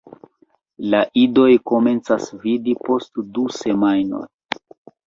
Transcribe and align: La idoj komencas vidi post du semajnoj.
La 0.93 1.01
idoj 1.25 1.51
komencas 1.73 2.27
vidi 2.47 2.77
post 2.89 3.25
du 3.39 3.47
semajnoj. 3.61 4.27